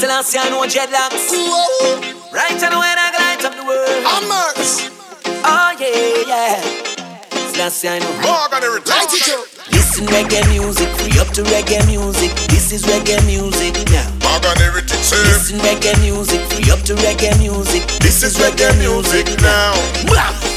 [0.00, 1.28] Selassie, no jetlags.
[2.32, 4.02] Right and when I light up the world.
[4.08, 4.88] Amherst.
[5.44, 7.52] Oh, yeah, yeah.
[7.52, 8.08] Selassie, I know.
[8.24, 9.04] Morgan, every time.
[9.70, 12.32] Listen reggae music, free up to reggae music.
[12.48, 14.08] This is reggae music now.
[14.24, 15.20] Morgan, everything same.
[15.28, 17.86] Listen reggae music, free up to reggae music.
[18.00, 19.74] This is reggae music now.
[20.06, 20.49] Blah.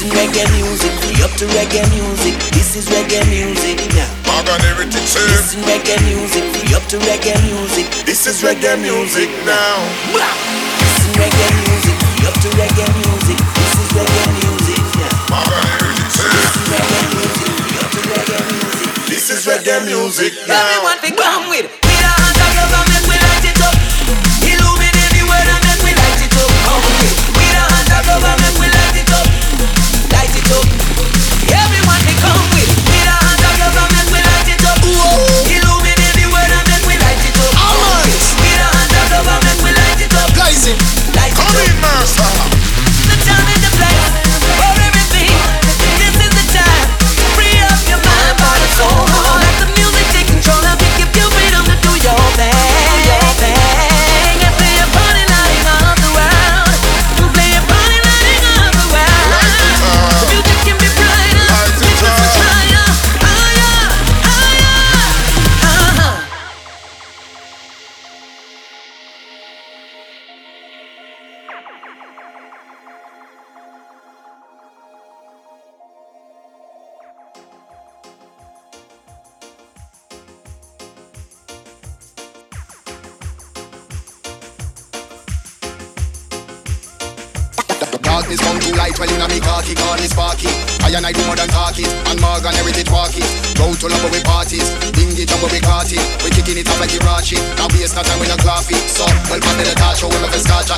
[0.00, 2.32] Listen reggae music, We up to reggae music.
[2.56, 4.08] This is reggae music now.
[4.32, 5.20] Morgan everything sir.
[5.28, 7.84] Listen reggae music, We up to reggae music.
[8.08, 9.76] This is reggae music now.
[10.16, 13.36] Listen reggae music, We up to reggae music.
[13.60, 15.36] This is reggae music now.
[15.36, 16.32] Morgan everything.
[16.32, 18.88] Listen reggae music, We up to reggae music.
[19.04, 20.64] This is reggae music now.
[20.64, 21.89] Everyone be come with.
[88.10, 90.50] Darkness come to light, well in a me cocky, gone is sparky.
[90.82, 93.14] I and I do more than talk it, and Morgan heritage walk
[93.54, 94.66] Go to love with parties,
[94.98, 95.94] ding jump up with party.
[96.26, 98.74] We kicking it up like Hirachi, now waste no we with no coffee.
[98.90, 100.74] So, well, to the torch, oh, we if it's scotch,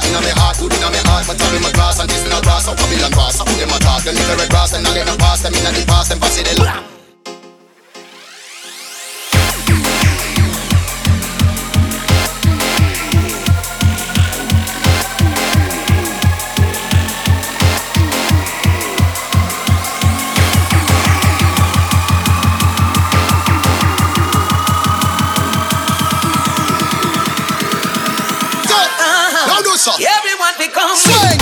[29.91, 31.42] Everyone become swing.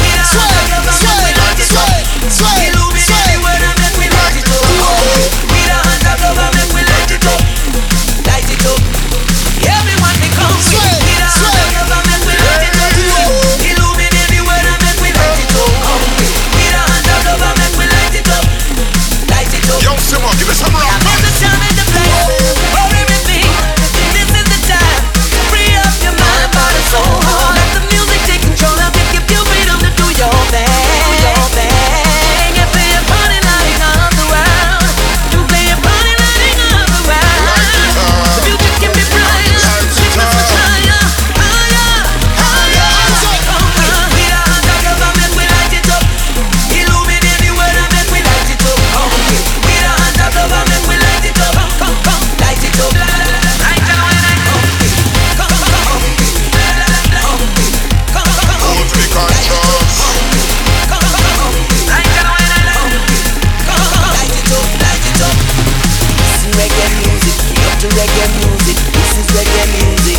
[68.01, 68.77] reggae music.
[68.97, 70.17] This is reggae music.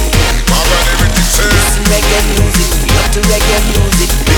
[1.50, 2.70] This is reggae music.
[2.84, 4.31] We up to reggae music.